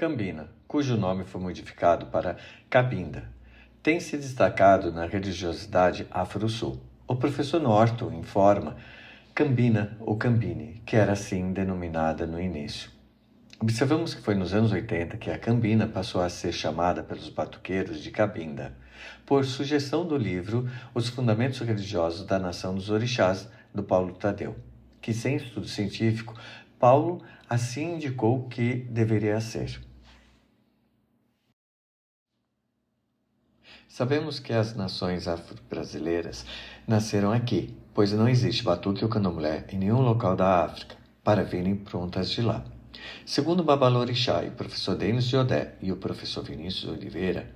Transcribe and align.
Cambina, 0.00 0.48
cujo 0.66 0.96
nome 0.96 1.24
foi 1.24 1.42
modificado 1.42 2.06
para 2.06 2.38
Cabinda, 2.70 3.30
tem 3.82 4.00
se 4.00 4.16
destacado 4.16 4.90
na 4.90 5.04
religiosidade 5.04 6.06
afro-sul. 6.10 6.80
O 7.06 7.16
professor 7.16 7.60
Norton 7.60 8.10
informa 8.10 8.78
Cambina 9.34 9.98
ou 10.00 10.16
Cambine, 10.16 10.80
que 10.86 10.96
era 10.96 11.12
assim 11.12 11.52
denominada 11.52 12.26
no 12.26 12.40
início. 12.40 12.90
Observamos 13.60 14.14
que 14.14 14.22
foi 14.22 14.34
nos 14.34 14.54
anos 14.54 14.72
80 14.72 15.18
que 15.18 15.30
a 15.30 15.38
Cambina 15.38 15.86
passou 15.86 16.22
a 16.22 16.30
ser 16.30 16.52
chamada 16.52 17.02
pelos 17.02 17.28
batuqueiros 17.28 18.02
de 18.02 18.10
Cabinda, 18.10 18.74
por 19.26 19.44
sugestão 19.44 20.06
do 20.06 20.16
livro 20.16 20.66
Os 20.94 21.10
Fundamentos 21.10 21.60
Religiosos 21.60 22.24
da 22.24 22.38
Nação 22.38 22.74
dos 22.74 22.88
Orixás, 22.88 23.50
do 23.74 23.82
Paulo 23.82 24.14
Tadeu, 24.14 24.56
que, 24.98 25.12
sem 25.12 25.36
estudo 25.36 25.68
científico, 25.68 26.34
Paulo 26.78 27.22
assim 27.46 27.96
indicou 27.96 28.48
que 28.48 28.76
deveria 28.76 29.38
ser. 29.42 29.89
Sabemos 33.90 34.38
que 34.38 34.52
as 34.52 34.76
nações 34.76 35.26
afro-brasileiras 35.26 36.46
nasceram 36.86 37.32
aqui, 37.32 37.74
pois 37.92 38.12
não 38.12 38.28
existe 38.28 38.62
batuque 38.62 39.02
ou 39.02 39.10
candomblé 39.10 39.64
em 39.68 39.78
nenhum 39.78 40.00
local 40.00 40.36
da 40.36 40.64
África, 40.64 40.94
para 41.24 41.42
virem 41.42 41.74
prontas 41.74 42.30
de 42.30 42.40
lá. 42.40 42.64
Segundo 43.26 43.64
Babalorixá 43.64 44.44
e 44.44 44.48
o 44.48 44.52
professor 44.52 44.94
Denis 44.94 45.24
Jodé 45.24 45.74
e 45.82 45.90
o 45.90 45.96
professor 45.96 46.44
Vinícius 46.44 46.92
Oliveira, 46.92 47.50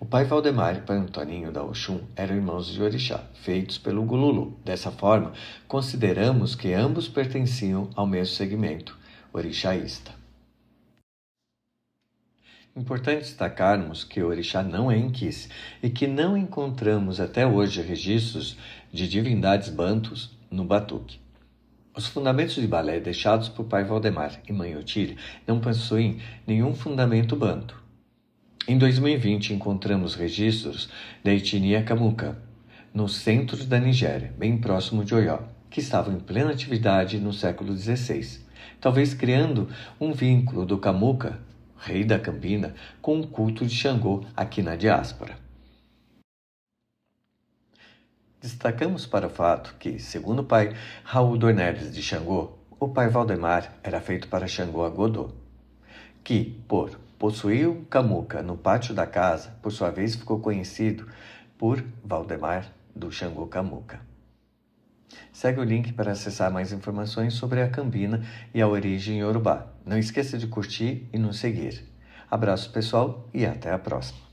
o 0.00 0.06
pai 0.06 0.24
Valdemar 0.24 0.74
e 0.74 0.78
o 0.78 0.82
pai 0.84 0.96
Antoninho 0.96 1.52
da 1.52 1.62
Oxum 1.62 2.00
eram 2.16 2.34
irmãos 2.34 2.68
de 2.68 2.82
Orixá, 2.82 3.22
feitos 3.34 3.76
pelo 3.76 4.02
Gululu. 4.04 4.58
Dessa 4.64 4.90
forma, 4.90 5.34
consideramos 5.68 6.54
que 6.54 6.72
ambos 6.72 7.08
pertenciam 7.08 7.90
ao 7.94 8.06
mesmo 8.06 8.34
segmento, 8.34 8.96
orixaísta. 9.34 10.12
Importante 12.78 13.22
destacarmos 13.22 14.04
que 14.04 14.22
o 14.22 14.28
orixá 14.28 14.62
não 14.62 14.88
é 14.88 14.96
inquis 14.96 15.48
e 15.82 15.90
que 15.90 16.06
não 16.06 16.36
encontramos 16.36 17.18
até 17.18 17.44
hoje 17.44 17.82
registros 17.82 18.56
de 18.92 19.08
divindades 19.08 19.68
bantus 19.68 20.30
no 20.48 20.64
batuque. 20.64 21.18
Os 21.92 22.06
fundamentos 22.06 22.54
de 22.54 22.68
balé 22.68 23.00
deixados 23.00 23.48
por 23.48 23.64
pai 23.64 23.82
Valdemar 23.82 24.40
e 24.48 24.52
mãe 24.52 24.76
Otília 24.76 25.16
não 25.44 25.58
possuem 25.58 26.20
nenhum 26.46 26.72
fundamento 26.72 27.34
banto. 27.34 27.82
Em 28.68 28.78
2020 28.78 29.54
encontramos 29.54 30.14
registros 30.14 30.88
da 31.24 31.32
etnia 31.32 31.82
Kamuka, 31.82 32.40
no 32.94 33.08
centro 33.08 33.56
da 33.64 33.80
Nigéria, 33.80 34.32
bem 34.38 34.56
próximo 34.56 35.04
de 35.04 35.16
Oió, 35.16 35.40
que 35.68 35.80
estavam 35.80 36.14
em 36.14 36.20
plena 36.20 36.52
atividade 36.52 37.18
no 37.18 37.32
século 37.32 37.76
XVI, 37.76 38.38
talvez 38.80 39.14
criando 39.14 39.68
um 40.00 40.12
vínculo 40.12 40.64
do 40.64 40.78
Kamuka 40.78 41.47
rei 41.78 42.04
da 42.04 42.18
Campina, 42.18 42.74
com 43.00 43.20
o 43.20 43.26
culto 43.26 43.64
de 43.64 43.74
Xangô 43.74 44.24
aqui 44.36 44.62
na 44.62 44.76
diáspora. 44.76 45.36
Destacamos 48.40 49.04
para 49.04 49.26
o 49.26 49.30
fato 49.30 49.74
que, 49.78 49.98
segundo 49.98 50.42
o 50.42 50.44
pai 50.44 50.74
Raul 51.02 51.36
Dornelles 51.36 51.92
de 51.92 52.02
Xangô, 52.02 52.58
o 52.78 52.88
pai 52.88 53.08
Valdemar 53.08 53.74
era 53.82 54.00
feito 54.00 54.28
para 54.28 54.46
Xangô 54.46 54.84
Agodô, 54.84 55.32
que, 56.22 56.62
por 56.68 56.90
possuir 57.18 57.68
um 57.68 57.84
camuca 57.84 58.40
no 58.40 58.56
pátio 58.56 58.94
da 58.94 59.06
casa, 59.06 59.50
por 59.60 59.72
sua 59.72 59.90
vez 59.90 60.14
ficou 60.14 60.38
conhecido 60.38 61.08
por 61.58 61.82
Valdemar 62.04 62.72
do 62.94 63.10
Xangô 63.10 63.46
Camuca. 63.48 64.00
Segue 65.32 65.60
o 65.60 65.64
link 65.64 65.92
para 65.92 66.12
acessar 66.12 66.50
mais 66.50 66.72
informações 66.72 67.34
sobre 67.34 67.62
a 67.62 67.68
Cambina 67.68 68.22
e 68.52 68.60
a 68.60 68.68
origem 68.68 69.18
Yorubá. 69.20 69.66
Não 69.84 69.98
esqueça 69.98 70.36
de 70.36 70.46
curtir 70.46 71.08
e 71.12 71.18
nos 71.18 71.38
seguir. 71.38 71.84
Abraço 72.30 72.70
pessoal 72.72 73.28
e 73.32 73.46
até 73.46 73.72
a 73.72 73.78
próxima. 73.78 74.27